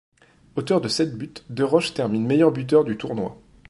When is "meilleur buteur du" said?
2.25-2.97